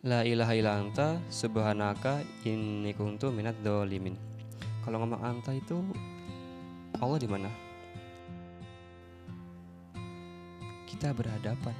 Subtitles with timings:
[0.00, 4.16] La ilaha illa anta subhanaka inni kuntu minat dolimin.
[4.80, 5.76] Kalau ngomong anta itu
[7.04, 7.52] Allah di mana?
[10.88, 11.76] Kita berhadapan.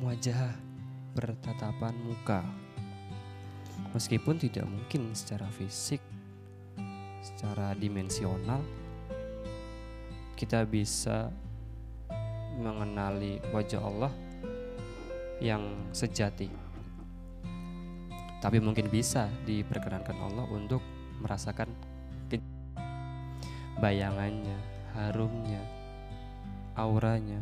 [0.00, 0.56] Wajah
[1.12, 2.40] bertatapan muka.
[3.92, 6.00] Meskipun tidak mungkin secara fisik,
[7.20, 8.64] secara dimensional
[10.32, 11.28] kita bisa
[12.56, 14.12] mengenali wajah Allah
[15.40, 15.62] yang
[15.92, 16.48] sejati.
[18.40, 20.80] Tapi mungkin bisa diperkenankan Allah untuk
[21.20, 21.72] merasakan
[23.76, 24.56] bayangannya,
[24.96, 25.60] harumnya,
[26.76, 27.40] auranya,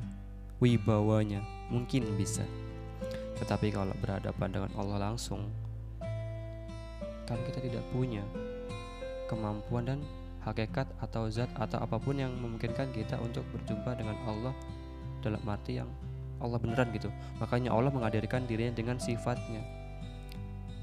[0.58, 2.42] wibawanya, mungkin bisa.
[3.38, 5.50] Tetapi kalau berhadapan dengan Allah langsung,
[7.26, 8.22] kan kita tidak punya
[9.30, 10.00] kemampuan dan
[10.44, 14.54] hakikat atau zat atau apa pun yang memungkinkan kita untuk berjumpa dengan Allah
[15.24, 15.88] dalam arti yang
[16.42, 17.10] Allah beneran gitu.
[17.38, 19.62] Makanya Allah menghadirkan dirinya dengan sifatnya.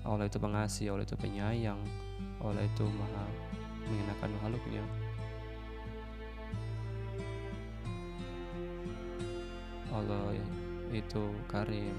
[0.02, 1.78] Allah itu pengasih Allah itu penyayang
[2.42, 3.26] Allah itu maha
[3.86, 4.84] mengenakan makhluknya.
[9.92, 10.34] Allah
[10.90, 11.94] itu karim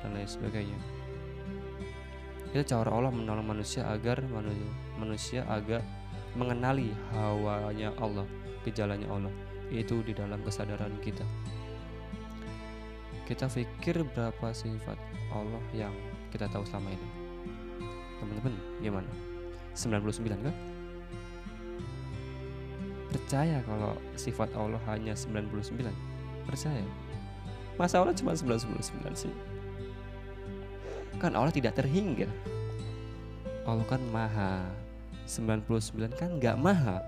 [0.00, 0.78] dan lain sebagainya.
[2.54, 4.24] Itu cara Allah menolong manusia agar
[4.96, 5.84] manusia agak
[6.32, 8.24] mengenali hawanya Allah
[8.64, 9.34] gejalanya Allah.
[9.68, 11.28] Itu di dalam kesadaran kita
[13.28, 14.96] kita pikir berapa sifat
[15.36, 15.92] Allah yang
[16.32, 17.08] kita tahu selama ini?
[18.16, 19.10] Teman-teman gimana?
[19.76, 20.56] 99 kan
[23.12, 25.60] percaya kalau sifat Allah hanya 99
[26.48, 26.80] percaya?
[27.76, 29.32] Masa Allah cuma 99 sih?
[31.20, 32.32] Kan Allah tidak terhingga.
[33.68, 34.64] Allah kan maha.
[35.28, 37.04] 99 kan nggak maha.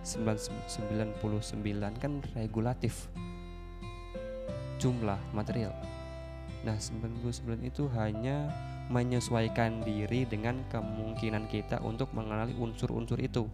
[0.00, 1.20] 99
[2.00, 3.12] kan regulatif
[4.84, 5.72] jumlah material
[6.60, 8.52] nah 99 itu hanya
[8.92, 13.48] menyesuaikan diri dengan kemungkinan kita untuk mengenali unsur-unsur itu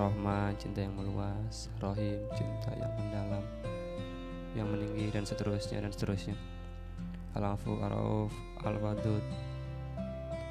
[0.00, 3.44] Rahman, cinta yang meluas, Rohim, cinta yang mendalam,
[4.56, 6.32] yang meninggi dan seterusnya dan seterusnya.
[7.36, 8.32] Al-Afu, Ar-Rauf,
[8.64, 9.20] Al-Wadud.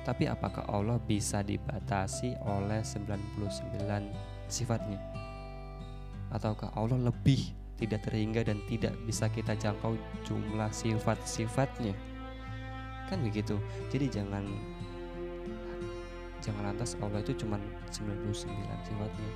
[0.06, 4.06] Tapi apakah Allah bisa dibatasi oleh 99
[4.46, 5.02] sifatnya?
[6.30, 9.98] Ataukah Allah lebih tidak terhingga dan tidak bisa kita jangkau
[10.28, 11.96] jumlah sifat-sifatnya?
[13.10, 13.58] Kan begitu.
[13.90, 14.46] Jadi jangan
[16.40, 17.60] jangan lantas Allah itu cuma
[17.92, 18.32] 99
[18.88, 19.32] sifatnya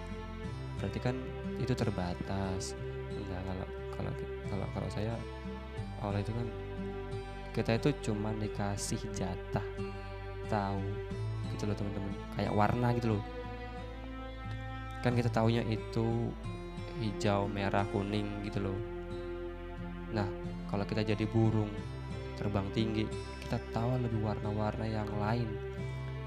[0.80, 1.16] berarti kan
[1.60, 2.76] itu terbatas
[3.12, 4.12] enggak kalau kalau
[4.50, 5.14] kalau kalau saya
[6.04, 6.48] Allah itu kan
[7.54, 9.64] kita itu cuma dikasih jatah
[10.50, 10.84] tahu
[11.54, 13.24] gitu loh teman-teman kayak warna gitu loh
[15.06, 16.32] kan kita taunya itu
[17.04, 18.80] hijau merah kuning gitu loh
[20.16, 20.26] nah
[20.72, 21.70] kalau kita jadi burung
[22.40, 23.04] terbang tinggi
[23.44, 25.74] kita tahu lebih warna-warna yang lain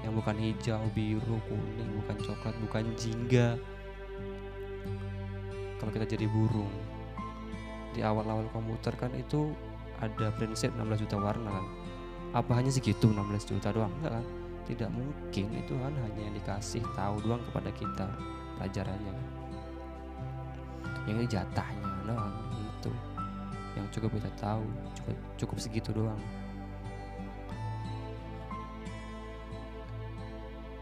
[0.05, 3.57] yang bukan hijau, biru, kuning, bukan coklat, bukan jingga.
[5.81, 6.71] Kalau kita jadi burung,
[7.91, 9.51] di awal-awal komputer kan itu
[9.97, 11.65] ada prinsip 16 juta warna kan.
[12.39, 13.91] Apa hanya segitu 16 juta doang?
[13.99, 14.25] Enggak kan?
[14.67, 18.07] Tidak mungkin itu kan hanya yang dikasih tahu doang kepada kita
[18.59, 19.27] pelajarannya kan.
[21.07, 22.91] Yang ini jatahnya doang itu
[23.79, 24.65] yang cukup kita tahu
[24.99, 26.19] cukup cukup segitu doang.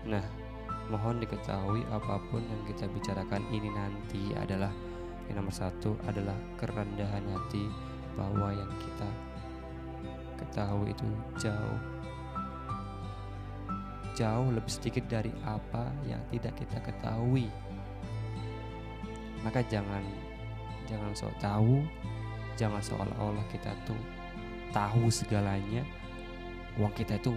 [0.06, 0.22] Nah,
[0.90, 4.70] mohon diketahui apa pun yang kita bicarakan ini nanti adalah
[5.26, 7.66] yang nomor satu adalah kerendahan hati
[8.14, 9.10] bahwa yang kita
[10.38, 11.08] ketahui itu
[11.42, 11.80] jauh
[14.16, 17.52] jauh lebih sedikit dari apa yang tidak kita ketahui
[19.46, 20.02] maka jangan
[20.90, 21.86] jangan sok tahu
[22.58, 24.00] jangan seolah-olah kita tuh
[24.72, 25.84] tahu segalanya.
[26.76, 27.32] Uang kita itu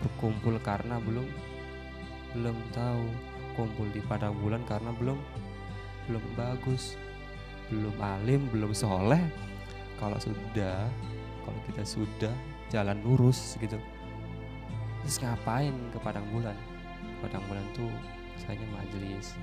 [0.00, 1.28] berkumpul karena belum
[2.36, 3.04] belum tahu.
[3.58, 5.18] Kumpul di padang bulan karena belum
[6.06, 6.94] belum bagus
[7.68, 9.20] belum alim belum soleh.
[9.98, 10.86] Kalau sudah
[11.42, 12.34] kalau kita sudah
[12.70, 13.76] jalan lurus gitu.
[15.02, 16.54] Terus ngapain ke padang bulan?
[17.18, 17.90] Padang bulan tuh
[18.38, 19.34] misalnya majelis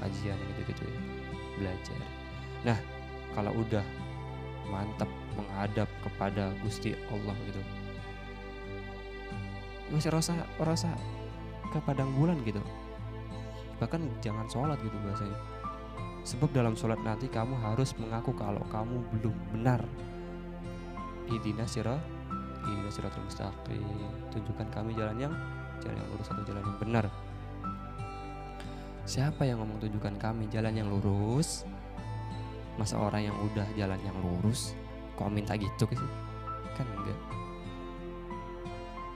[0.00, 1.00] kajian gitu-gitu ya.
[1.60, 1.98] Belajar.
[2.64, 2.78] Nah
[3.36, 3.84] kalau udah
[4.70, 7.62] mantap menghadap kepada Gusti Allah gitu
[9.90, 10.90] masih rasa rasa
[11.74, 12.62] ke padang bulan gitu.
[13.82, 15.38] Bahkan jangan sholat gitu bahasanya
[16.22, 19.82] sebab dalam sholat nanti kamu harus mengaku kalau kamu belum benar.
[21.30, 21.98] Idina sirah
[22.66, 23.82] idina siratul mustaqim.
[24.30, 25.34] Tunjukkan kami jalan yang
[25.82, 27.04] jalan yang lurus atau jalan yang benar
[29.10, 31.66] siapa yang ngomong tunjukkan kami jalan yang lurus?
[32.78, 34.78] Masa orang yang udah jalan yang lurus
[35.18, 36.10] kok minta gitu sih
[36.78, 37.18] kan enggak.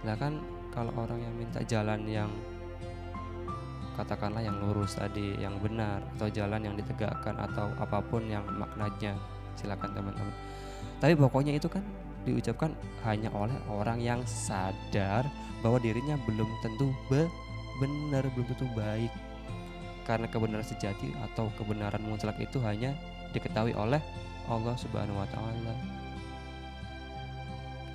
[0.02, 0.42] Lah kan
[0.74, 2.28] kalau orang yang minta jalan yang
[3.94, 9.14] katakanlah yang lurus tadi yang benar atau jalan yang ditegakkan atau apa pun yang maknanya
[9.54, 10.34] silakan teman-teman.
[10.98, 11.86] Tapi pokoknya itu kan
[12.26, 12.74] diucapkan
[13.06, 15.22] hanya oleh orang yang sadar
[15.62, 17.30] bahwa dirinya belum tentu be
[17.78, 19.12] benar belum tentu baik
[20.04, 22.92] karena kebenaran sejati atau kebenaran mutlak itu hanya
[23.32, 24.00] diketahui oleh
[24.46, 25.74] Allah Subhanahu wa taala.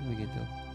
[0.10, 0.69] Begitu.